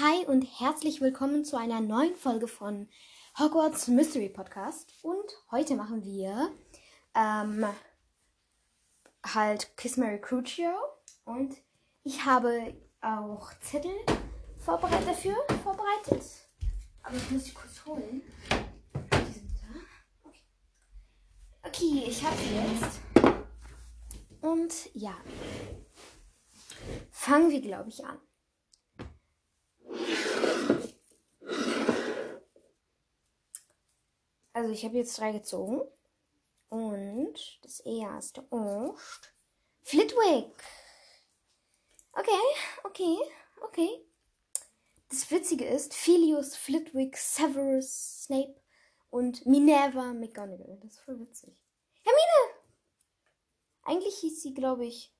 Hi 0.00 0.24
und 0.26 0.42
herzlich 0.42 1.00
willkommen 1.00 1.44
zu 1.44 1.56
einer 1.56 1.80
neuen 1.80 2.14
Folge 2.14 2.46
von 2.46 2.88
Hogwarts 3.36 3.88
Mystery 3.88 4.28
Podcast. 4.28 4.94
Und 5.02 5.24
heute 5.50 5.74
machen 5.74 6.04
wir 6.04 6.52
ähm, 7.16 7.66
halt 9.26 9.76
Kiss 9.76 9.96
Mary 9.96 10.20
Crucio. 10.20 10.70
Und 11.24 11.56
ich 12.04 12.24
habe 12.24 12.76
auch 13.00 13.50
Zettel 13.60 13.90
vorbereitet 14.58 15.08
dafür 15.08 15.34
vorbereitet. 15.64 16.22
Aber 17.02 17.16
ich 17.16 17.30
muss 17.32 17.46
sie 17.46 17.54
kurz 17.54 17.84
holen. 17.84 18.22
Die 18.94 19.32
sind 19.32 19.50
da. 19.50 20.28
Okay, 20.28 20.44
okay 21.64 22.04
ich 22.06 22.22
habe 22.22 22.36
sie 22.36 22.54
jetzt. 22.54 23.00
Und 24.42 24.94
ja, 24.94 25.16
fangen 27.10 27.50
wir, 27.50 27.60
glaube 27.60 27.88
ich, 27.88 28.04
an. 28.04 28.20
Also 34.52 34.72
ich 34.72 34.84
habe 34.84 34.96
jetzt 34.96 35.16
drei 35.18 35.32
gezogen. 35.32 35.82
Und 36.68 37.58
das 37.62 37.80
erste 37.80 38.40
ist 38.40 39.32
Flitwick. 39.82 40.64
Okay, 42.12 42.30
okay, 42.84 43.16
okay. 43.62 44.04
Das 45.08 45.30
Witzige 45.30 45.64
ist, 45.64 45.94
Philius, 45.94 46.56
Flitwick, 46.56 47.16
Severus, 47.16 48.24
Snape 48.24 48.60
und 49.10 49.46
Minerva 49.46 50.12
McGonagall. 50.12 50.78
Das 50.82 50.94
ist 50.94 51.00
voll 51.00 51.20
witzig. 51.20 51.56
Hermine! 52.02 52.58
Eigentlich 53.82 54.18
hieß 54.18 54.42
sie, 54.42 54.52
glaube 54.52 54.86
ich. 54.86 55.14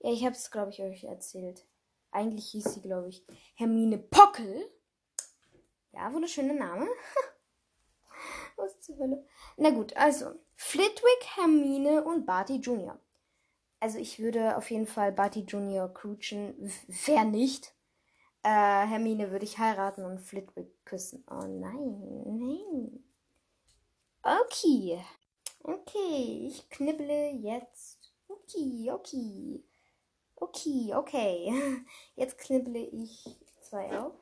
Ja, 0.00 0.10
ich 0.10 0.24
habe 0.24 0.34
es, 0.34 0.50
glaube 0.50 0.70
ich, 0.70 0.82
euch 0.82 1.04
erzählt. 1.04 1.64
Eigentlich 2.10 2.50
hieß 2.50 2.74
sie, 2.74 2.82
glaube 2.82 3.08
ich, 3.08 3.24
Hermine 3.54 3.98
Pockel. 3.98 4.70
Ja, 5.92 6.12
wunderschöner 6.12 6.54
Name. 6.54 6.88
Was 8.56 8.80
zur 8.80 8.98
Hölle? 8.98 9.24
Na 9.56 9.70
gut, 9.70 9.96
also 9.96 10.32
Flitwick, 10.56 11.36
Hermine 11.36 12.04
und 12.04 12.26
Barty 12.26 12.56
Jr. 12.56 12.98
Also 13.80 13.98
ich 13.98 14.18
würde 14.18 14.56
auf 14.56 14.70
jeden 14.70 14.86
Fall 14.86 15.12
Barty 15.12 15.40
Jr. 15.40 15.92
crutschen. 15.92 16.72
Wer 17.06 17.24
nicht? 17.24 17.74
Äh, 18.42 18.48
Hermine 18.48 19.30
würde 19.30 19.44
ich 19.44 19.58
heiraten 19.58 20.04
und 20.04 20.20
Flitwick 20.20 20.84
küssen. 20.84 21.24
Oh 21.30 21.46
nein, 21.46 22.24
nein. 22.24 23.04
Okay. 24.22 25.04
Okay, 25.62 26.46
ich 26.48 26.68
knibble 26.70 27.30
jetzt. 27.30 28.12
Okay, 28.26 28.90
okay. 28.90 29.64
Okay, 30.40 30.94
okay. 30.94 31.84
Jetzt 32.14 32.38
knibble 32.38 32.78
ich 32.78 33.36
zwei 33.60 33.98
auf. 33.98 34.14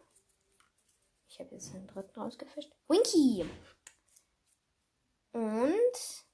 Ich 1.28 1.38
habe 1.40 1.54
jetzt 1.54 1.74
einen 1.74 1.86
dritten 1.86 2.18
rausgefischt. 2.18 2.72
Winky! 2.88 3.44
Und 5.32 6.24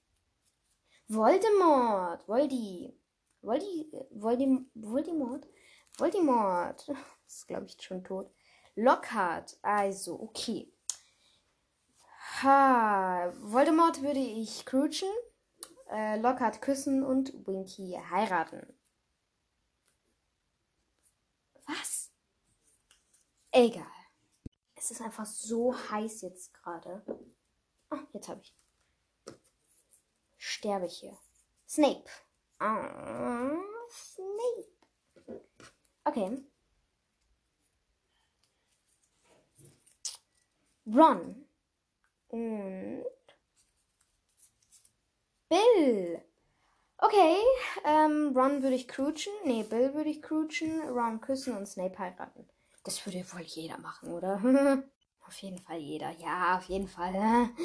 Voldemort. 1.09 2.23
Voldi. 2.29 2.97
Voldi. 3.41 3.91
Voldi. 4.13 4.65
Voldemort. 4.75 5.49
Voldemort. 5.99 6.89
Ist, 7.27 7.49
glaube 7.49 7.67
ich, 7.67 7.83
schon 7.83 8.05
tot. 8.05 8.31
Lockhart. 8.77 9.59
Also, 9.63 10.21
okay. 10.21 10.73
Ha. 12.43 13.33
Voldemort 13.41 14.03
würde 14.03 14.21
ich 14.21 14.65
crutschen, 14.65 15.11
äh, 15.91 16.21
Lockhart 16.21 16.63
küssen 16.63 17.03
und 17.03 17.47
Winky 17.47 17.99
heiraten. 18.11 18.73
Egal. 23.53 23.87
Es 24.75 24.91
ist 24.91 25.01
einfach 25.01 25.27
so 25.27 25.75
heiß 25.91 26.23
jetzt 26.23 26.53
gerade. 26.55 27.03
Oh, 27.91 27.99
jetzt 28.13 28.29
habe 28.29 28.41
ich 28.41 28.55
sterbe 30.43 30.87
ich 30.87 30.99
hier. 30.99 31.17
Snape. 31.69 32.05
Ah, 32.59 33.51
Snape. 33.91 35.41
Okay. 36.05 36.45
Ron. 40.87 41.47
Und 42.29 43.05
Bill. 45.49 46.23
Okay, 46.99 47.37
ähm, 47.85 48.33
Ron 48.37 48.63
würde 48.63 48.77
ich 48.77 48.89
crutschen. 48.89 49.33
Nee, 49.45 49.65
Bill 49.65 49.95
würde 49.95 50.11
ich 50.11 50.23
crutschen, 50.23 50.89
Ron 50.89 51.21
küssen 51.21 51.57
und 51.57 51.67
Snape 51.67 51.99
heiraten. 51.99 52.49
Das 52.85 53.05
würde 53.07 53.25
wohl 53.33 53.43
jeder 53.43 53.79
machen, 53.79 54.13
oder? 54.13 54.41
auf 55.27 55.39
jeden 55.39 55.59
Fall 55.59 55.79
jeder. 55.79 56.11
Ja, 56.19 56.59
auf 56.59 56.65
jeden 56.65 56.89
Fall. 56.89 57.51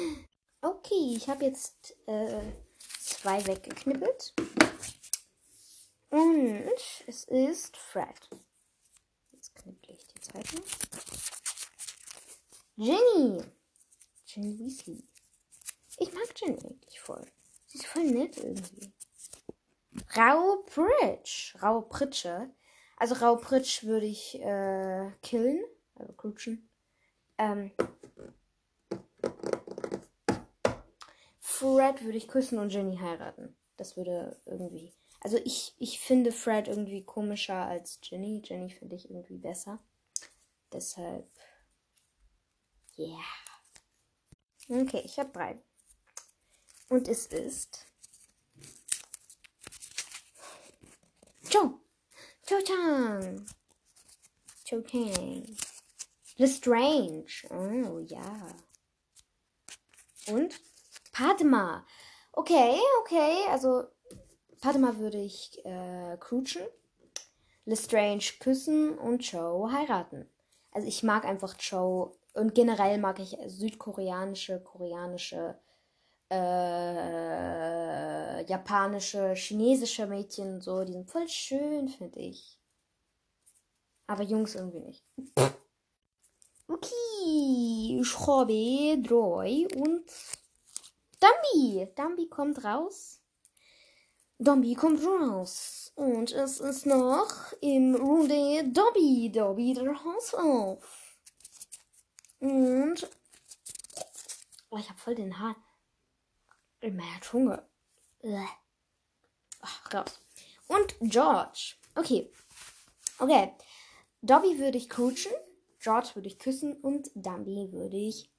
Okay, 0.60 1.14
ich 1.16 1.28
habe 1.28 1.44
jetzt 1.44 1.94
äh, 2.08 2.42
zwei 2.98 3.46
weggeknippelt. 3.46 4.34
Und 6.10 6.72
es 7.06 7.24
ist 7.24 7.76
Fred. 7.76 8.28
Jetzt 9.30 9.54
knipple 9.54 9.94
ich 9.94 10.04
die 10.08 10.20
zweite. 10.20 10.62
Jenny. 12.74 13.40
Jenny 14.26 14.58
Weasley. 14.58 15.04
Ich 15.98 16.12
mag 16.12 16.26
Jenny 16.40 16.58
eigentlich 16.58 17.00
voll. 17.00 17.24
Sie 17.66 17.78
ist 17.78 17.86
voll 17.86 18.04
nett 18.04 18.36
irgendwie. 18.38 18.92
Rau 20.16 20.64
Pritsch. 20.66 21.54
Rau 21.62 21.82
Pritsche. 21.82 22.50
Also 22.98 23.14
Rau 23.14 23.36
Pritsch 23.36 23.84
würde 23.84 24.06
ich 24.06 24.40
äh, 24.40 25.10
killen. 25.22 25.62
Also 25.94 26.12
krutschen. 26.12 26.68
Ähm, 27.38 27.70
Fred 31.38 32.04
würde 32.04 32.18
ich 32.18 32.28
küssen 32.28 32.58
und 32.58 32.72
Jenny 32.72 32.96
heiraten. 32.98 33.56
Das 33.76 33.96
würde 33.96 34.40
irgendwie. 34.46 34.92
Also 35.20 35.38
ich, 35.44 35.74
ich 35.78 36.00
finde 36.00 36.32
Fred 36.32 36.68
irgendwie 36.68 37.04
komischer 37.04 37.66
als 37.66 38.00
Jenny. 38.02 38.42
Jenny 38.44 38.70
finde 38.70 38.96
ich 38.96 39.08
irgendwie 39.08 39.38
besser. 39.38 39.78
Deshalb. 40.72 41.28
Yeah. 42.96 43.24
Okay, 44.68 45.02
ich 45.04 45.18
habe 45.18 45.30
drei. 45.30 45.58
Und 46.88 47.06
es 47.08 47.26
ist. 47.26 47.86
Joe. 51.50 51.80
Joe 52.48 52.62
Chang. 54.82 55.44
Lestrange. 56.38 57.26
Oh 57.50 57.98
ja. 57.98 58.46
Und 60.28 60.58
Padma. 61.12 61.84
Okay, 62.32 62.78
okay. 63.00 63.36
Also 63.50 63.84
Padma 64.62 64.96
würde 64.96 65.18
ich 65.18 65.62
äh, 65.66 66.16
crutschen, 66.18 66.62
Lestrange 67.66 68.24
küssen 68.40 68.96
und 68.96 69.30
Joe 69.30 69.70
heiraten. 69.70 70.26
Also 70.70 70.88
ich 70.88 71.02
mag 71.02 71.26
einfach 71.26 71.54
Joe 71.58 72.12
und 72.32 72.54
generell 72.54 72.96
mag 72.96 73.18
ich 73.18 73.36
südkoreanische, 73.46 74.62
koreanische, 74.62 75.58
äh, 76.30 76.38
japanische, 78.44 79.34
chinesische 79.34 80.06
Mädchen 80.06 80.60
so. 80.60 80.84
Die 80.84 80.92
sind 80.92 81.10
voll 81.10 81.28
schön, 81.28 81.88
finde 81.88 82.20
ich. 82.20 82.58
Aber 84.06 84.22
Jungs 84.22 84.54
irgendwie 84.54 84.80
nicht. 84.80 85.04
Okay, 86.70 87.98
ich 88.02 88.18
habe 88.18 89.02
drei 89.02 89.66
und 89.74 90.04
Dumbi. 91.18 91.88
Dumbi 91.96 92.28
kommt 92.28 92.62
raus. 92.62 93.22
Dumbi 94.38 94.74
kommt 94.74 95.02
raus. 95.02 95.92
Und 95.94 96.30
es 96.32 96.60
ist 96.60 96.84
noch 96.84 97.54
im 97.62 97.94
Runde 97.94 98.64
Dobby. 98.70 99.32
Dobby 99.32 99.72
der 99.72 100.04
Haus 100.04 100.34
auf. 100.34 101.18
Und. 102.38 103.08
Oh, 104.68 104.76
ich 104.76 104.90
hab 104.90 105.00
voll 105.00 105.14
den 105.14 105.38
Haar 105.38 105.56
in 106.80 106.96
meiner 106.96 107.20
Zunge. 107.20 107.68
Ach, 109.60 109.94
raus. 109.94 110.20
Und 110.68 110.94
George. 111.00 111.74
Okay. 111.94 112.30
Okay. 113.18 113.54
Dobby 114.22 114.58
würde 114.58 114.78
ich 114.78 114.88
crutschen. 114.88 115.32
George 115.80 116.10
würde 116.14 116.28
ich 116.28 116.38
küssen. 116.38 116.74
Und 116.80 117.10
Dumby 117.14 117.72
würde 117.72 117.96
ich 117.96 118.30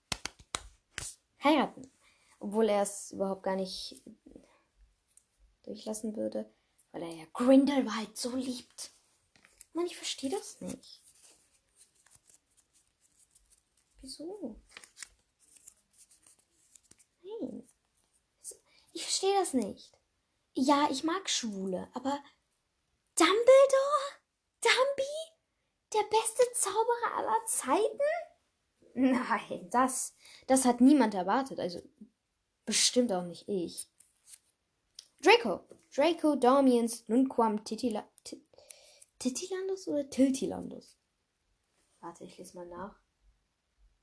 heiraten. 1.43 1.91
Obwohl 2.39 2.69
er 2.69 2.83
es 2.83 3.11
überhaupt 3.11 3.43
gar 3.43 3.55
nicht 3.55 4.01
durchlassen 5.63 6.15
würde, 6.15 6.51
weil 6.91 7.03
er 7.03 7.13
ja 7.13 7.25
Grindelwald 7.33 8.17
so 8.17 8.35
liebt. 8.35 8.91
Mann, 9.73 9.85
ich 9.85 9.95
verstehe 9.95 10.29
das 10.29 10.59
nicht. 10.61 11.03
Wieso? 14.01 14.55
Nein. 17.21 17.67
Ich 18.93 19.03
verstehe 19.03 19.28
das 19.39 19.53
nicht. 19.53 19.97
Ja, 20.53 20.87
ich 20.91 21.03
mag 21.03 21.29
Schwule, 21.29 21.87
aber 21.93 22.21
Dumbledore? 23.15 24.19
Dumby? 24.61 25.03
Der 25.93 26.03
beste 26.09 26.43
Zauberer 26.53 27.15
aller 27.17 27.45
Zeiten? 27.45 27.99
Nein, 28.93 29.69
das, 29.71 30.15
das 30.47 30.65
hat 30.65 30.81
niemand 30.81 31.13
erwartet. 31.13 31.59
Also 31.59 31.81
bestimmt 32.65 33.11
auch 33.11 33.23
nicht 33.23 33.47
ich. 33.47 33.87
Draco. 35.21 35.61
Draco 35.95 36.35
Dormiens 36.35 37.07
Nunquam 37.07 37.63
Titila, 37.63 38.07
Titilandus 39.17 39.87
oder 39.87 40.07
Tiltilandus? 40.09 40.97
Warte, 41.99 42.25
ich 42.25 42.37
lese 42.37 42.55
mal 42.55 42.67
nach. 42.67 42.95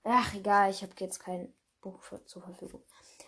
Ach, 0.03 0.35
egal, 0.35 0.71
ich 0.71 0.83
habe 0.83 0.93
jetzt 0.99 1.21
kein 1.21 1.55
Buch 1.87 2.03
für, 2.03 2.25
zur 2.27 2.43
Verfügung. 2.43 2.83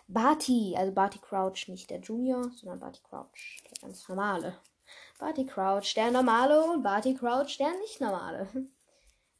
Barty, 0.07 0.75
also 0.77 0.91
Barty 0.91 1.19
Crouch, 1.19 1.67
nicht 1.67 1.89
der 1.89 1.99
Junior, 1.99 2.51
sondern 2.51 2.79
Barty 2.79 3.01
Crouch, 3.01 3.63
der 3.63 3.77
ganz 3.81 4.07
normale. 4.09 4.57
Barty 5.17 5.45
Crouch, 5.45 5.93
der 5.95 6.11
normale 6.11 6.61
und 6.63 6.83
Barty 6.83 7.13
Crouch, 7.15 7.57
der 7.57 7.71
nicht 7.79 8.01
normale. 8.01 8.49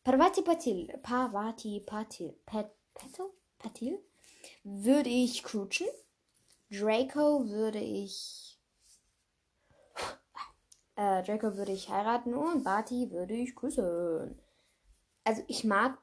Parvati 0.04 0.42
Patil, 0.42 0.88
Parvati 1.04 1.82
Patil, 1.86 2.34
Pat, 2.46 2.72
Patil, 2.94 3.26
Patil, 3.58 4.00
würde 4.64 5.10
ich 5.10 5.44
crutchen. 5.44 5.88
Draco 6.72 7.50
würde 7.50 7.80
ich, 7.80 8.58
äh, 10.96 11.24
Draco 11.24 11.58
würde 11.58 11.74
ich 11.74 11.90
heiraten 11.90 12.34
und 12.34 12.64
Barty 12.64 13.12
würde 13.12 13.34
ich 13.34 13.56
küssen. 13.56 14.40
Also 15.26 15.44
ich 15.48 15.64
mag 15.64 15.98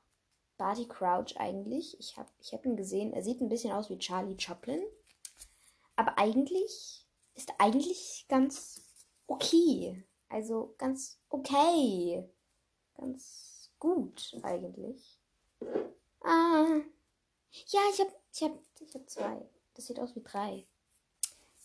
Barty 0.56 0.86
Crouch 0.86 1.36
eigentlich. 1.36 1.98
Ich 2.00 2.16
habe 2.16 2.30
ich 2.40 2.52
hab 2.52 2.64
ihn 2.64 2.76
gesehen. 2.76 3.12
Er 3.12 3.22
sieht 3.22 3.40
ein 3.40 3.48
bisschen 3.48 3.72
aus 3.72 3.90
wie 3.90 3.98
Charlie 3.98 4.38
Chaplin. 4.38 4.82
Aber 5.96 6.18
eigentlich 6.18 7.06
ist 7.34 7.52
eigentlich 7.58 8.26
ganz 8.28 8.82
okay. 9.26 10.04
Also 10.28 10.74
ganz 10.78 11.18
okay. 11.28 12.28
Ganz 12.94 13.70
gut 13.78 14.36
eigentlich. 14.42 15.18
Ah. 16.20 16.80
Ja, 17.68 17.80
ich 17.92 18.00
habe 18.00 18.12
ich 18.32 18.42
hab, 18.42 18.58
ich 18.80 18.94
hab 18.94 19.10
zwei. 19.10 19.48
Das 19.74 19.86
sieht 19.86 19.98
aus 19.98 20.14
wie 20.14 20.22
drei. 20.22 20.66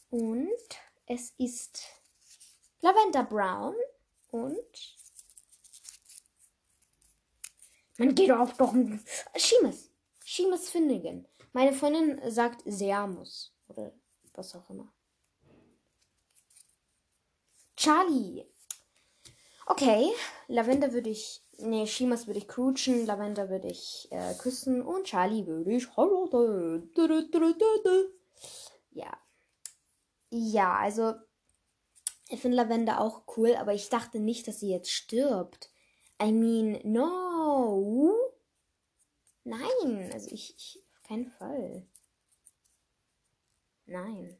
Und 0.10 0.50
es 1.06 1.34
ist 1.38 1.84
Lavender 2.82 3.24
Brown 3.24 3.76
und 4.30 5.01
man 8.06 8.16
geht 8.16 8.32
auf 8.32 8.54
doch 8.58 8.74
ein 8.74 9.04
Schimes. 9.36 9.92
Schimes 10.24 10.70
Finnegan. 10.70 11.28
Meine 11.54 11.74
Freundin 11.74 12.20
sagt 12.32 12.64
Seamus. 12.66 13.54
Oder 13.68 13.94
was 14.34 14.56
auch 14.56 14.70
immer. 14.70 14.92
Charlie. 17.76 18.46
Okay, 19.66 20.12
Lavender 20.48 20.94
würde 20.94 21.10
ich. 21.10 21.42
Nee, 21.58 21.86
Shimas 21.88 22.28
würde 22.28 22.40
ich 22.40 22.48
crutschen, 22.48 23.06
Lavender 23.06 23.50
würde 23.50 23.70
ich 23.70 24.08
äh, 24.12 24.34
küssen 24.36 24.82
und 24.82 25.06
Charlie 25.06 25.46
würde 25.46 25.72
ich 25.72 25.88
Ja. 28.92 29.18
Ja, 30.30 30.76
also. 30.76 31.14
Ich 32.30 32.40
finde 32.40 32.58
Lavender 32.58 33.02
auch 33.02 33.24
cool, 33.36 33.56
aber 33.56 33.74
ich 33.74 33.90
dachte 33.90 34.20
nicht, 34.20 34.48
dass 34.48 34.60
sie 34.60 34.70
jetzt 34.70 34.92
stirbt. 34.92 35.71
I 36.22 36.32
mean, 36.32 36.80
no. 36.84 38.16
Nein, 39.44 40.12
also 40.14 40.30
ich, 40.30 40.56
ich 40.56 40.84
auf 40.94 41.02
keinen 41.02 41.32
Fall. 41.32 41.88
Nein. 43.88 44.38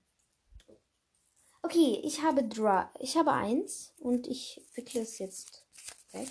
Okay, 1.64 2.00
ich 2.04 2.22
habe 2.22 2.44
Dra 2.44 2.92
ich 3.00 3.18
habe 3.18 3.34
eins 3.34 3.94
und 3.98 4.28
ich 4.28 4.62
wickle 4.76 5.02
es 5.02 5.18
jetzt 5.18 5.66
weg. 6.12 6.30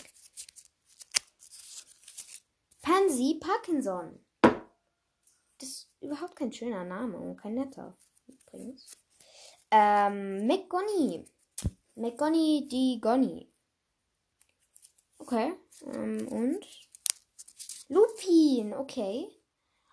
Pansy 2.80 3.38
Parkinson. 3.40 4.24
Das 5.58 5.68
ist 5.68 5.90
überhaupt 6.00 6.36
kein 6.36 6.52
schöner 6.52 6.84
Name 6.84 7.18
und 7.18 7.36
kein 7.36 7.54
netter 7.54 7.96
übrigens. 8.28 8.88
Ähm, 9.72 10.46
McGonny. 10.46 11.24
McGonny 11.96 12.68
die 12.70 13.00
Gonny. 13.00 13.49
Okay. 15.30 15.54
Ähm, 15.86 16.26
und? 16.26 16.66
Lupin, 17.88 18.74
okay. 18.74 19.28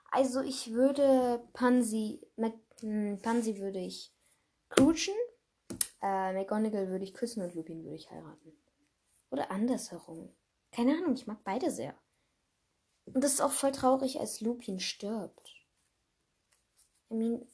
Also 0.10 0.42
ich 0.42 0.74
würde 0.74 1.48
Pansy, 1.54 2.28
Mac, 2.38 2.54
hm, 2.80 3.19
Pansy 3.22 3.60
würde 3.60 3.78
ich 3.80 4.12
crutschen, 4.69 5.13
äh, 6.01 6.34
McGonagall 6.34 6.89
würde 6.89 7.04
ich 7.04 7.13
küssen 7.13 7.44
und 7.44 7.54
Lupin 7.54 7.84
würde 7.84 7.98
ich 7.98 8.10
heiraten. 8.10 8.51
Oder 9.30 9.51
andersherum. 9.51 10.36
Keine 10.72 10.98
Ahnung, 10.98 11.13
ich 11.13 11.28
mag 11.28 11.44
beide 11.44 11.69
sehr. 11.69 11.94
Und 13.06 13.24
das 13.24 13.34
ist 13.34 13.42
auch 13.42 13.51
voll 13.51 13.72
traurig, 13.72 14.19
als 14.19 14.42
Lupin 14.42 14.80
stirbt. 14.80 15.54
I 17.12 17.13
mean, 17.13 17.48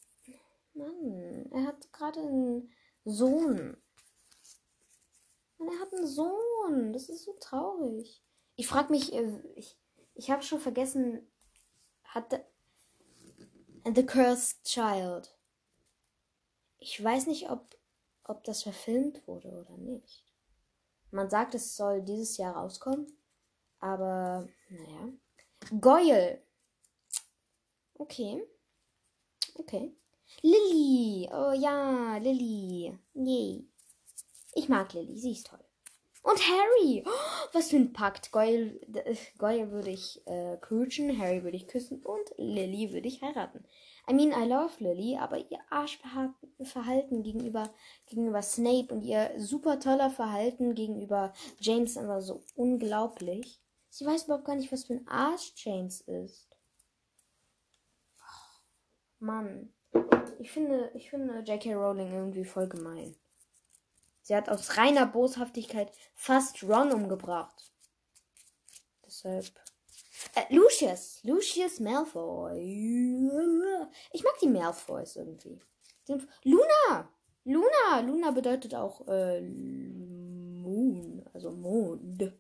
Mann, 0.74 1.52
er 1.52 1.68
hat 1.68 1.92
gerade 1.92 2.22
einen 2.22 2.72
Sohn. 3.04 3.76
Und 5.64 5.74
er 5.74 5.80
hat 5.80 5.94
einen 5.94 6.08
Sohn. 6.08 6.92
Das 6.92 7.08
ist 7.08 7.24
so 7.24 7.34
traurig. 7.40 8.22
Ich 8.56 8.68
frage 8.68 8.92
mich, 8.92 9.14
äh, 9.14 9.42
ich, 9.56 9.80
ich 10.14 10.30
habe 10.30 10.44
schon 10.44 10.60
vergessen, 10.60 11.26
hat 12.04 12.32
The, 12.32 13.92
The 13.96 14.06
Cursed 14.06 14.64
Child. 14.66 15.34
Ich 16.80 17.02
weiß 17.02 17.28
nicht, 17.28 17.50
ob, 17.50 17.78
ob 18.26 18.44
das 18.44 18.64
verfilmt 18.64 19.26
wurde 19.26 19.48
oder 19.52 19.78
nicht. 19.78 20.26
Man 21.12 21.30
sagt, 21.30 21.56
es 21.56 21.78
soll 21.78 22.02
dieses 22.02 22.36
Jahr 22.36 22.58
rauskommen. 22.58 23.08
Aber, 23.80 24.50
naja. 24.70 25.14
Goyle. 25.80 26.44
Okay. 27.94 28.46
Okay. 29.56 29.96
Lilly. 30.42 31.30
Oh 31.32 31.54
ja, 31.54 32.18
Lilly. 32.18 33.00
Yay. 33.14 33.73
Ich 34.56 34.70
mag 34.70 34.94
Lilly, 34.94 35.18
sie 35.18 35.32
ist 35.32 35.48
toll. 35.48 35.64
Und 36.24 36.40
Harry! 36.40 37.04
Oh, 37.06 37.50
was 37.52 37.70
für 37.70 37.76
ein 37.76 37.92
Pakt. 37.92 38.32
Goyle, 38.32 38.80
Goyle 39.38 39.72
würde 39.72 39.90
ich 39.90 40.26
äh, 40.26 40.56
crutschen, 40.58 41.20
Harry 41.20 41.44
würde 41.44 41.58
ich 41.58 41.68
küssen 41.68 42.02
und 42.02 42.34
Lily 42.38 42.94
würde 42.94 43.10
ich 43.10 43.22
heiraten. 43.22 43.66
I 44.10 44.14
mean, 44.14 44.32
I 44.32 44.48
love 44.48 44.72
Lily, 44.80 45.18
aber 45.18 45.38
ihr 45.38 45.60
Arschverhalten 45.70 47.24
gegenüber, 47.24 47.74
gegenüber 48.06 48.42
Snape 48.42 48.94
und 48.94 49.02
ihr 49.02 49.32
super 49.38 49.80
toller 49.80 50.10
Verhalten 50.10 50.76
gegenüber 50.76 51.34
James 51.60 51.92
ist 51.92 51.98
einfach 51.98 52.22
so 52.22 52.42
unglaublich. 52.56 53.62
Sie 53.90 54.06
weiß 54.06 54.24
überhaupt 54.24 54.46
gar 54.46 54.56
nicht, 54.56 54.72
was 54.72 54.86
für 54.86 54.94
ein 54.94 55.08
Arsch 55.08 55.52
James 55.58 56.02
ist. 56.02 56.56
Mann. 59.20 59.74
Ich 60.40 60.52
finde, 60.52 60.90
ich 60.96 61.10
finde 61.10 61.40
J.K. 61.40 61.74
Rowling 61.74 62.14
irgendwie 62.14 62.46
voll 62.46 62.68
gemein. 62.68 63.16
Sie 64.24 64.36
hat 64.36 64.50
aus 64.50 64.78
reiner 64.78 65.06
Boshaftigkeit 65.06 65.92
fast 66.16 66.64
Ron 66.64 66.94
umgebracht. 66.94 67.72
Deshalb. 69.06 69.46
Äh, 70.36 70.56
Lucius. 70.56 71.20
Lucius 71.24 71.82
Malfoy. 71.82 73.30
Ich 74.14 74.24
mag 74.24 74.40
die 74.42 74.48
Malfoys 74.48 75.18
irgendwie. 75.18 75.60
Luna. 76.44 77.10
Luna. 77.44 78.00
Luna 78.00 78.32
bedeutet 78.32 78.74
auch 78.74 79.06
äh, 79.08 79.42
Moon. 79.42 81.26
Also 81.34 81.52
Mond. 81.52 82.34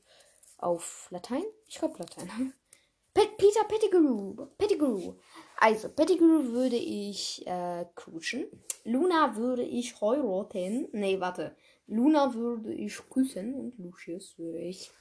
Auf 0.57 1.07
Latein? 1.11 1.43
Ich 1.67 1.79
glaube 1.79 1.99
Latein. 1.99 2.53
Pet 3.13 3.37
Peter 3.37 3.63
Pettigrew. 3.65 4.47
Pettigrew. 4.57 5.13
Also, 5.57 5.89
Pettigrew 5.89 6.51
würde 6.51 6.77
ich 6.77 7.45
äh, 7.45 7.85
crutschen. 7.93 8.47
Luna 8.85 9.35
würde 9.35 9.63
ich 9.63 10.01
heiraten. 10.01 10.87
Nee, 10.93 11.19
warte. 11.19 11.55
Luna 11.87 12.33
würde 12.33 12.73
ich 12.73 12.97
küssen 13.09 13.53
und 13.55 13.77
Lucius 13.77 14.37
würde 14.37 14.59
ich. 14.59 14.91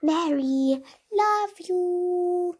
Mary, 0.00 0.82
love 1.10 1.62
you. 1.68 2.54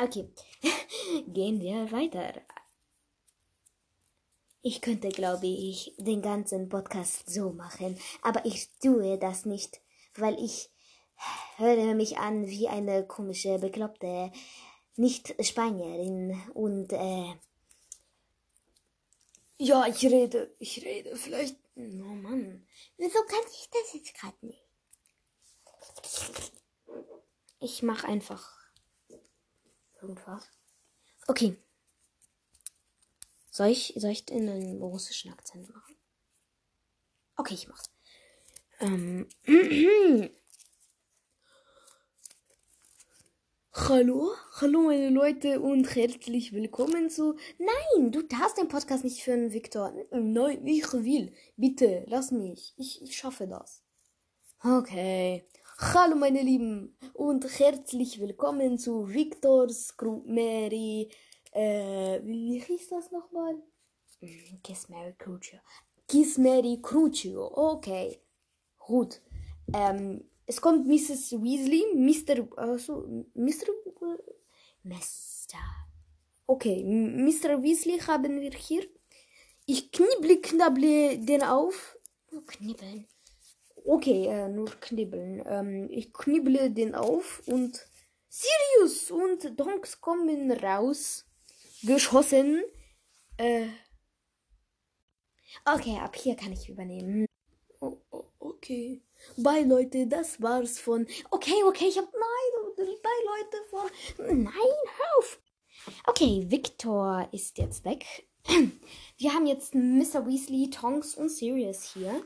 Okay, 0.00 0.30
gehen 1.26 1.60
wir 1.60 1.90
weiter. 1.90 2.42
Ich 4.62 4.80
könnte, 4.80 5.08
glaube 5.08 5.46
ich, 5.46 5.94
den 5.98 6.22
ganzen 6.22 6.68
Podcast 6.68 7.30
so 7.30 7.50
machen, 7.50 7.98
aber 8.22 8.44
ich 8.44 8.68
tue 8.78 9.18
das 9.18 9.46
nicht, 9.46 9.80
weil 10.16 10.38
ich 10.42 10.70
höre 11.56 11.94
mich 11.94 12.18
an 12.18 12.46
wie 12.46 12.68
eine 12.68 13.06
komische, 13.06 13.58
bekloppte 13.58 14.30
Nicht-Spanierin 14.96 16.40
und 16.54 16.92
äh, 16.92 17.34
ja, 19.58 19.86
ich 19.86 20.04
rede, 20.04 20.54
ich 20.58 20.84
rede 20.84 21.16
vielleicht 21.16 21.56
Oh 21.76 21.82
Mann. 21.82 22.66
Wieso 22.96 23.22
kann 23.24 23.44
ich 23.52 23.68
das 23.70 23.92
jetzt 23.92 24.14
gerade 24.14 24.46
nicht? 24.46 24.64
Ich 27.60 27.82
mach 27.82 28.04
einfach 28.04 28.56
irgendwas. 30.00 30.48
Okay. 31.26 31.56
Soll 33.50 33.68
ich, 33.68 33.94
soll 33.96 34.10
ich 34.10 34.30
in 34.30 34.48
einen 34.48 34.82
russischen 34.82 35.32
Akzent 35.32 35.68
machen? 35.68 35.96
Okay, 37.36 37.54
ich 37.54 37.68
mach's. 37.68 37.90
Ähm. 38.80 39.28
Hallo, 43.78 44.32
hallo 44.58 44.80
meine 44.80 45.10
Leute 45.10 45.60
und 45.60 45.94
herzlich 45.94 46.54
willkommen 46.54 47.10
zu. 47.10 47.36
Nein, 47.58 48.10
du 48.10 48.22
darfst 48.22 48.56
den 48.56 48.68
Podcast 48.68 49.04
nicht 49.04 49.22
führen, 49.22 49.52
Victor. 49.52 49.92
Nein, 50.10 50.66
ich 50.66 50.90
will. 50.94 51.30
Bitte, 51.58 52.04
lass 52.08 52.30
mich. 52.30 52.72
Ich, 52.78 53.02
ich 53.02 53.14
schaffe 53.14 53.46
das. 53.46 53.84
Okay. 54.64 55.46
Hallo 55.78 56.16
meine 56.16 56.40
Lieben 56.40 56.96
und 57.12 57.44
herzlich 57.58 58.18
willkommen 58.18 58.78
zu 58.78 59.12
Victor's 59.12 59.94
Group 59.94 60.26
Mary. 60.26 61.10
Äh, 61.52 62.22
wie 62.24 62.58
hieß 62.58 62.88
das 62.88 63.12
nochmal? 63.12 63.56
Hm, 64.20 64.62
Kiss 64.64 64.88
Mary 64.88 65.14
Crucio. 65.18 65.58
Kiss 66.08 66.38
Mary 66.38 66.80
Crucio. 66.80 67.52
Okay. 67.54 68.22
Gut. 68.78 69.20
Ähm, 69.74 70.24
es 70.46 70.60
kommt 70.60 70.86
Mrs. 70.86 71.32
Weasley, 71.32 71.84
Mr. 71.94 72.48
Also, 72.56 73.06
Mr. 73.34 73.66
Mr. 74.84 75.58
Okay, 76.46 76.84
Mr. 76.84 77.62
Weasley 77.62 77.98
haben 77.98 78.40
wir 78.40 78.52
hier. 78.52 78.86
Ich 79.66 79.90
knibble, 79.90 80.40
knabble 80.40 81.18
den 81.18 81.42
auf. 81.42 81.98
Nur 82.30 82.46
knibbeln. 82.46 83.08
Okay, 83.84 84.26
äh, 84.26 84.48
nur 84.48 84.70
knibbeln. 84.80 85.42
Ähm, 85.46 85.88
ich 85.90 86.12
knibble 86.12 86.70
den 86.70 86.94
auf 86.94 87.42
und 87.46 87.84
Sirius 88.28 89.10
und 89.10 89.58
Donks 89.58 90.00
kommen 90.00 90.52
raus. 90.52 91.24
Geschossen. 91.82 92.62
Äh. 93.36 93.66
Okay, 95.64 95.98
ab 95.98 96.14
hier 96.14 96.36
kann 96.36 96.52
ich 96.52 96.68
übernehmen. 96.68 97.26
Oh, 97.80 97.96
oh, 98.10 98.24
okay. 98.38 99.02
Bye, 99.36 99.64
Leute, 99.64 100.06
das 100.06 100.40
war's 100.40 100.78
von. 100.78 101.06
Okay, 101.30 101.62
okay, 101.66 101.86
ich 101.88 101.98
hab. 101.98 102.12
Nein, 102.12 102.76
bye, 102.76 103.12
Leute, 103.26 103.64
von. 103.70 104.36
Nein, 104.44 104.52
hör 104.52 105.18
auf! 105.18 105.40
Okay, 106.06 106.44
Victor 106.48 107.28
ist 107.32 107.58
jetzt 107.58 107.84
weg. 107.84 108.04
Wir 109.18 109.34
haben 109.34 109.46
jetzt 109.46 109.74
Mr. 109.74 110.26
Weasley, 110.26 110.70
Tonks 110.70 111.14
und 111.14 111.30
Sirius 111.30 111.92
hier. 111.94 112.22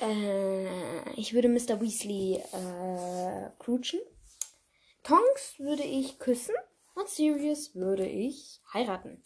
Äh, 0.00 1.12
ich 1.14 1.34
würde 1.34 1.48
Mr. 1.48 1.80
Weasley 1.80 2.36
äh, 2.36 3.50
crutschen. 3.58 4.00
Tonks 5.02 5.58
würde 5.58 5.82
ich 5.82 6.18
küssen. 6.18 6.54
Und 6.94 7.08
Sirius 7.08 7.74
würde 7.74 8.06
ich 8.06 8.60
heiraten. 8.72 9.22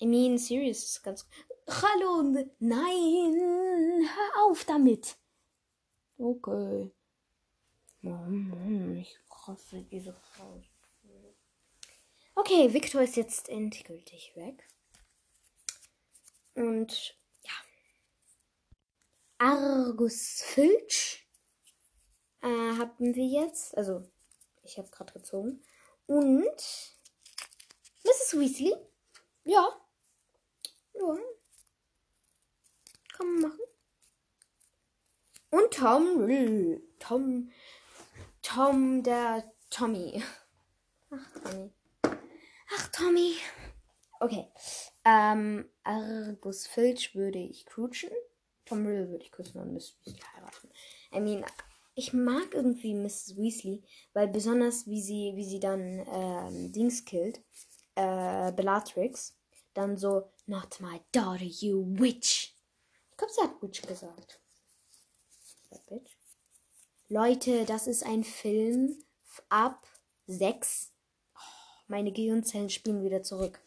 I 0.00 0.06
mean, 0.06 0.38
Sirius 0.38 0.84
ist 0.84 1.02
ganz. 1.02 1.26
Hallo, 1.68 2.22
nein, 2.60 4.08
hör 4.14 4.44
auf 4.44 4.64
damit. 4.64 5.16
Okay. 6.18 6.90
Mann, 8.00 8.96
ich 8.96 9.18
hasse 9.30 9.82
diese 9.82 10.14
Frau. 10.14 10.62
Okay, 12.34 12.72
Victor 12.72 13.02
ist 13.02 13.16
jetzt 13.16 13.48
endgültig 13.48 14.34
weg. 14.36 14.66
Und 16.54 17.18
ja. 17.42 17.52
Argus 19.38 20.42
Filch 20.42 21.26
äh, 22.42 22.46
haben 22.46 23.14
wir 23.14 23.26
jetzt. 23.26 23.76
Also, 23.76 24.02
ich 24.62 24.78
habe 24.78 24.88
gerade 24.90 25.12
gezogen. 25.12 25.62
Und 26.06 26.96
Mrs. 28.04 28.38
Weasley. 28.38 28.74
Ja. 29.44 29.68
Ja. 30.94 31.18
Kann 33.12 33.26
man 33.32 33.40
machen. 33.50 33.75
Und 35.50 35.72
Tom. 35.72 36.80
Tom. 36.98 37.50
Tom, 38.42 39.02
der 39.02 39.52
Tommy. 39.70 40.22
Ach, 41.10 41.40
Tommy. 41.42 41.72
Ach, 42.74 42.88
Tommy. 42.88 43.36
Okay. 44.20 44.48
Ähm, 45.04 45.68
Argus 45.82 46.66
Filch 46.66 47.14
würde 47.14 47.38
ich 47.38 47.66
crutschen. 47.66 48.10
Tom 48.64 48.86
Riddle 48.86 49.10
würde 49.10 49.24
ich 49.24 49.30
küssen 49.30 49.60
und 49.60 49.72
Miss 49.72 49.96
Weasley 50.04 50.20
heiraten. 50.34 50.70
I 51.12 51.20
mean, 51.20 51.44
ich 51.94 52.12
mag 52.12 52.52
irgendwie 52.52 52.94
Mrs. 52.94 53.36
Weasley, 53.36 53.82
weil 54.12 54.28
besonders 54.28 54.86
wie 54.86 55.00
sie, 55.00 55.32
wie 55.36 55.44
sie 55.44 55.60
dann 55.60 56.04
ähm, 56.12 56.72
Dings 56.72 57.04
killt, 57.04 57.40
äh, 57.94 58.52
Bellatrix, 58.52 59.36
dann 59.74 59.96
so, 59.96 60.30
not 60.46 60.80
my 60.80 61.00
daughter, 61.12 61.44
you 61.44 61.84
witch. 61.98 62.54
Ich 63.10 63.16
glaube, 63.16 63.32
sie 63.32 63.42
hat 63.42 63.62
Witch 63.62 63.82
gesagt. 63.82 64.40
Bitch. 65.86 66.16
Leute, 67.08 67.64
das 67.64 67.86
ist 67.86 68.04
ein 68.04 68.24
Film 68.24 69.02
ab 69.48 69.86
6. 70.26 70.92
Oh, 71.34 71.38
meine 71.86 72.12
Gehirnzellen 72.12 72.70
spielen 72.70 73.04
wieder 73.04 73.22
zurück. 73.22 73.60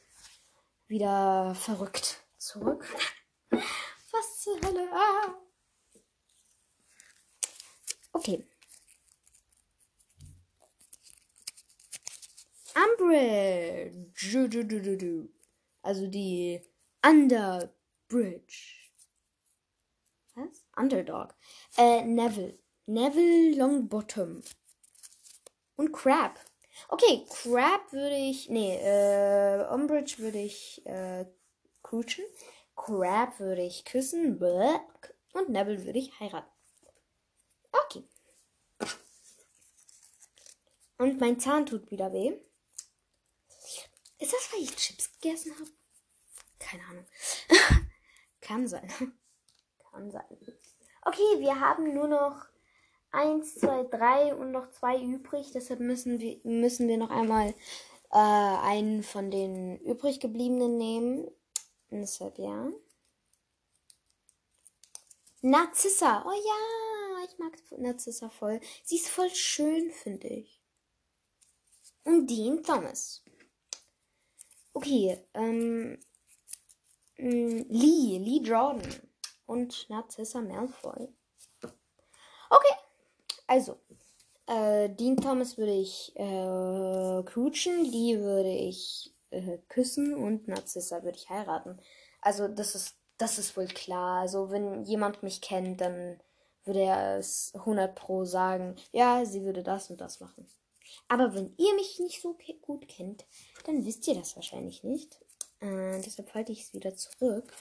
Wieder 0.88 1.56
verrückt. 1.56 2.24
Zurück. 2.38 2.86
Was 3.50 4.42
zur 4.42 4.60
Hölle? 4.62 4.90
Ah. 4.92 5.36
Okay. 8.12 8.44
Umbridge. 12.76 14.50
Also 15.82 16.08
die 16.08 16.62
Underbridge. 17.06 18.79
Underdog. 20.80 21.36
Äh, 21.78 22.04
Neville. 22.06 22.58
Neville 22.86 23.56
Longbottom. 23.56 24.42
Und 25.76 25.92
Crab. 25.92 26.40
Okay, 26.88 27.26
Crab 27.30 27.92
würde 27.92 28.16
ich. 28.16 28.50
Nee, 28.50 28.78
äh, 28.78 29.68
Umbridge 29.70 30.18
würde 30.20 30.40
ich 30.40 30.86
äh, 30.86 31.26
crutschen. 31.84 32.26
Crab 32.76 33.40
würde 33.40 33.64
ich 33.64 33.86
küssen. 33.86 34.42
Und 35.34 35.50
Neville 35.50 35.86
würde 35.86 36.00
ich 36.00 36.20
heiraten. 36.20 36.50
Okay. 37.72 38.04
Und 40.98 41.20
mein 41.20 41.40
Zahn 41.40 41.66
tut 41.66 41.92
wieder 41.92 42.12
weh. 42.12 42.34
Ist 44.18 44.34
das, 44.34 44.52
weil 44.52 44.64
ich 44.64 44.76
Chips 44.76 45.12
gegessen 45.14 45.54
habe? 45.58 45.70
Keine 46.60 46.84
Ahnung. 46.86 47.06
Kann 48.42 48.68
sein. 48.68 48.90
Kann 49.92 50.12
sein. 50.12 50.38
Okay, 51.10 51.40
wir 51.40 51.60
haben 51.60 51.96
nur 51.96 52.08
noch 52.08 52.46
1, 53.10 53.56
2, 53.56 53.86
3 53.86 54.36
und 54.36 54.52
noch 54.52 54.70
zwei 54.70 55.02
übrig. 55.02 55.52
Deshalb 55.52 55.80
müssen 55.80 56.20
wir, 56.20 56.40
müssen 56.44 56.88
wir 56.88 56.98
noch 56.98 57.10
einmal 57.10 57.56
äh, 58.12 58.18
einen 58.18 59.02
von 59.02 59.32
den 59.32 59.80
übrig 59.80 60.20
gebliebenen 60.20 60.78
nehmen. 60.78 61.32
Deshalb 61.90 62.38
ja. 62.38 62.72
Narzissa. 65.42 66.24
Oh 66.28 66.32
ja, 66.32 67.26
ich 67.28 67.40
mag 67.40 67.54
Narzissa 67.80 68.30
voll. 68.30 68.60
Sie 68.84 68.98
ist 68.98 69.10
voll 69.10 69.32
schön, 69.32 69.90
finde 69.90 70.28
ich. 70.28 70.62
Und 72.04 72.28
Dean 72.28 72.62
Thomas. 72.62 73.24
Okay, 74.74 75.26
ähm. 75.34 75.98
Lee, 77.18 78.18
Lee 78.20 78.42
Jordan 78.44 79.09
und 79.50 79.90
Narzissa 79.90 80.42
Malfoy. 80.42 81.10
Okay, 82.52 82.76
also, 83.48 83.80
äh, 84.46 84.90
Dean 84.90 85.18
Thomas 85.18 85.58
würde 85.58 85.74
ich 85.74 86.16
äh, 86.16 87.24
crutschen, 87.24 87.92
die 87.92 88.20
würde 88.20 88.52
ich 88.52 89.14
äh, 89.32 89.58
küssen 89.68 90.14
und 90.14 90.48
Narzissa 90.48 91.04
würde 91.04 91.18
ich 91.18 91.30
heiraten. 91.30 91.80
Also, 92.22 92.48
das 92.48 92.76
ist, 92.76 92.96
das 93.18 93.40
ist 93.40 93.58
wohl 93.58 93.68
klar. 93.68 94.22
Also, 94.22 94.52
wenn 94.52 94.84
jemand 94.84 95.24
mich 95.24 95.42
kennt, 95.42 95.82
dann 95.82 96.20
würde 96.64 96.82
er 96.82 97.18
es 97.18 97.52
100 97.56 97.96
pro 97.96 98.26
sagen, 98.26 98.76
ja, 98.92 99.26
sie 99.26 99.44
würde 99.44 99.64
das 99.64 99.90
und 99.90 100.00
das 100.00 100.20
machen. 100.20 100.48
Aber 101.08 101.34
wenn 101.34 101.56
ihr 101.58 101.74
mich 101.76 102.00
nicht 102.00 102.22
so 102.22 102.38
gut 102.62 102.88
kennt, 102.88 103.26
dann 103.66 103.84
wisst 103.86 104.08
ihr 104.08 104.16
das 104.16 104.36
wahrscheinlich 104.36 104.84
nicht. 104.84 105.20
Äh, 105.60 106.02
deshalb 106.02 106.34
halte 106.36 106.52
ich 106.52 106.64
es 106.64 106.74
wieder 106.74 106.96
zurück. 106.96 107.54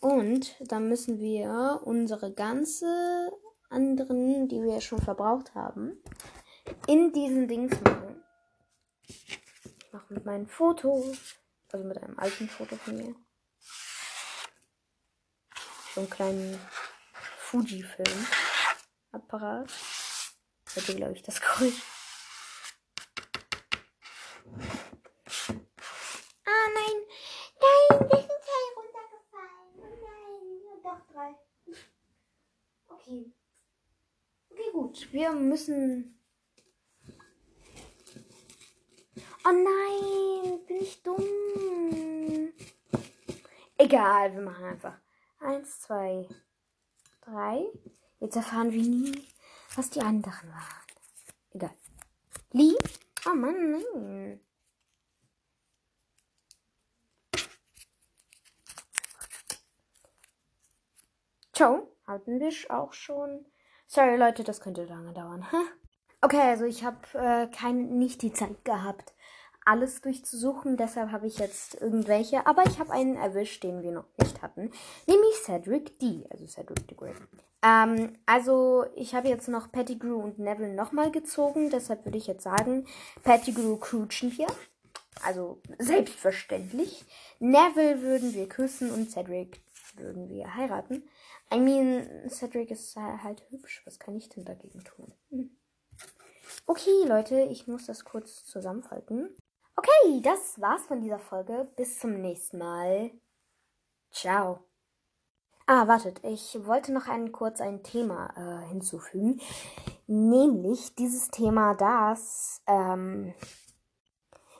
Und 0.00 0.56
dann 0.60 0.88
müssen 0.88 1.20
wir 1.20 1.80
unsere 1.84 2.32
ganze 2.32 3.30
anderen, 3.68 4.48
die 4.48 4.62
wir 4.62 4.80
schon 4.80 5.00
verbraucht 5.00 5.54
haben, 5.54 6.02
in 6.86 7.12
diesen 7.12 7.48
Dings 7.48 7.78
machen. 7.82 8.22
Ich 9.02 9.92
mache 9.92 10.14
mit 10.14 10.24
meinen 10.24 10.46
Fotos, 10.46 11.36
also 11.72 11.84
mit 11.84 12.02
einem 12.02 12.18
alten 12.18 12.48
Foto 12.48 12.76
von 12.76 12.96
mir. 12.96 13.14
So 15.94 16.00
einen 16.00 16.10
kleinen 16.10 16.58
Fuji-Film-Apparat. 17.38 19.72
Hätte, 20.74 20.94
glaube 20.94 21.14
ich, 21.14 21.22
das 21.22 21.40
Geräusch. 21.40 21.80
Ah, 26.44 26.68
nein. 26.74 26.96
Nein, 27.60 28.00
wir 28.00 28.18
sind 28.18 28.42
zwei 28.44 28.64
runtergefallen. 28.76 29.70
Oh 29.78 29.96
nein, 30.04 30.44
doch 30.82 31.00
drei. 31.12 31.30
Okay. 32.88 33.32
Okay, 34.50 34.70
gut. 34.72 34.97
Wir 35.10 35.32
müssen. 35.32 36.18
Oh 39.44 39.50
nein, 39.50 40.66
bin 40.66 40.82
ich 40.82 41.02
dumm. 41.02 42.52
Egal, 43.78 44.34
wir 44.34 44.42
machen 44.42 44.64
einfach. 44.64 44.98
Eins, 45.40 45.80
zwei, 45.80 46.28
drei. 47.22 47.64
Jetzt 48.20 48.36
erfahren 48.36 48.70
wir 48.70 48.82
nie, 48.82 49.26
was 49.76 49.88
die 49.88 50.00
anderen 50.02 50.50
waren. 50.50 50.84
Egal. 51.52 51.74
Lee? 52.52 52.76
Oh 53.26 53.34
Mann, 53.34 53.70
nein. 53.72 54.40
Ciao. 61.54 61.96
Hatten 62.06 62.40
wir 62.40 62.52
auch 62.70 62.92
schon. 62.92 63.46
Sorry, 63.90 64.16
Leute, 64.16 64.44
das 64.44 64.60
könnte 64.60 64.84
lange 64.84 65.12
dauern. 65.12 65.44
Okay, 66.20 66.40
also 66.40 66.64
ich 66.64 66.82
habe 66.82 66.96
äh, 67.14 67.46
kein, 67.46 67.96
nicht 67.96 68.22
die 68.22 68.32
Zeit 68.32 68.64
gehabt, 68.64 69.14
alles 69.64 70.00
durchzusuchen. 70.00 70.76
Deshalb 70.76 71.12
habe 71.12 71.28
ich 71.28 71.38
jetzt 71.38 71.80
irgendwelche. 71.80 72.44
Aber 72.44 72.66
ich 72.66 72.80
habe 72.80 72.90
einen 72.90 73.14
erwischt, 73.14 73.62
den 73.62 73.84
wir 73.84 73.92
noch 73.92 74.08
nicht 74.20 74.42
hatten. 74.42 74.72
Nämlich 75.06 75.34
Cedric 75.44 75.96
D. 76.00 76.26
Also 76.28 76.44
Cedric 76.48 76.80
the 76.88 76.96
Great. 76.96 77.14
Ähm, 77.62 78.18
also 78.26 78.86
ich 78.96 79.14
habe 79.14 79.28
jetzt 79.28 79.46
noch 79.46 79.70
Pettigrew 79.70 80.16
und 80.16 80.40
Neville 80.40 80.74
nochmal 80.74 81.12
gezogen. 81.12 81.70
Deshalb 81.70 82.04
würde 82.04 82.18
ich 82.18 82.26
jetzt 82.26 82.42
sagen, 82.42 82.84
Pettigrew 83.22 83.76
crutschen 83.76 84.36
wir. 84.36 84.48
Also 85.24 85.60
selbstverständlich. 85.78 87.04
Neville 87.38 88.02
würden 88.02 88.34
wir 88.34 88.48
küssen 88.48 88.90
und 88.90 89.10
Cedric 89.10 89.60
wir 89.98 90.54
heiraten. 90.54 91.08
I 91.52 91.58
mean, 91.58 92.28
Cedric 92.28 92.70
ist 92.70 92.96
halt 92.96 93.44
hübsch. 93.50 93.82
Was 93.84 93.98
kann 93.98 94.16
ich 94.16 94.28
denn 94.28 94.44
dagegen 94.44 94.84
tun? 94.84 95.12
Hm. 95.30 95.50
Okay, 96.66 97.04
Leute, 97.06 97.40
ich 97.42 97.66
muss 97.66 97.86
das 97.86 98.04
kurz 98.04 98.44
zusammenfalten. 98.44 99.36
Okay, 99.76 100.20
das 100.22 100.60
war's 100.60 100.86
von 100.86 101.00
dieser 101.00 101.18
Folge. 101.18 101.68
Bis 101.76 101.98
zum 101.98 102.20
nächsten 102.20 102.58
Mal. 102.58 103.10
Ciao. 104.10 104.64
Ah, 105.66 105.86
wartet, 105.86 106.24
ich 106.24 106.58
wollte 106.64 106.92
noch 106.92 107.08
ein, 107.08 107.30
kurz 107.30 107.60
ein 107.60 107.82
Thema 107.82 108.32
äh, 108.36 108.68
hinzufügen. 108.68 109.38
Nämlich 110.06 110.94
dieses 110.94 111.28
Thema, 111.28 111.74
das 111.74 112.62
ähm, 112.66 113.34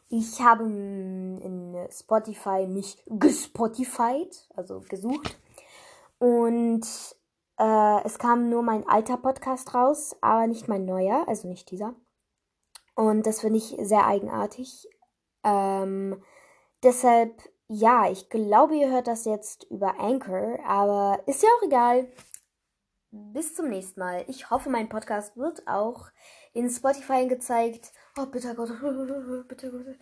ich 0.08 0.40
habe 0.40 0.64
in 0.64 1.76
Spotify 1.90 2.66
mich 2.66 3.02
gespotified, 3.06 4.48
also 4.54 4.80
gesucht 4.88 5.38
und 6.18 6.86
äh, 7.58 8.04
es 8.04 8.18
kam 8.18 8.48
nur 8.50 8.62
mein 8.62 8.88
alter 8.88 9.16
Podcast 9.16 9.74
raus, 9.74 10.16
aber 10.20 10.46
nicht 10.46 10.68
mein 10.68 10.84
neuer, 10.84 11.24
also 11.28 11.48
nicht 11.48 11.70
dieser. 11.70 11.94
Und 12.94 13.26
das 13.26 13.40
finde 13.40 13.58
ich 13.58 13.76
sehr 13.80 14.06
eigenartig. 14.06 14.88
Ähm, 15.44 16.22
deshalb, 16.82 17.40
ja, 17.68 18.10
ich 18.10 18.28
glaube, 18.28 18.76
ihr 18.76 18.90
hört 18.90 19.06
das 19.06 19.24
jetzt 19.24 19.64
über 19.70 20.00
Anchor, 20.00 20.58
aber 20.66 21.22
ist 21.26 21.42
ja 21.42 21.48
auch 21.58 21.66
egal. 21.66 22.08
Bis 23.10 23.54
zum 23.54 23.68
nächsten 23.68 24.00
Mal. 24.00 24.24
Ich 24.28 24.50
hoffe, 24.50 24.68
mein 24.68 24.88
Podcast 24.88 25.36
wird 25.36 25.66
auch 25.66 26.08
in 26.52 26.68
Spotify 26.68 27.26
gezeigt. 27.26 27.92
Oh, 28.20 28.26
bitte 28.26 28.52
Gott, 28.56 28.68
bitte 29.48 29.70
Gott. 29.70 29.96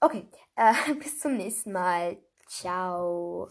Okay, 0.00 0.28
äh, 0.54 0.74
bis 1.02 1.18
zum 1.18 1.36
nächsten 1.36 1.72
Mal. 1.72 2.18
Ciao. 2.46 3.48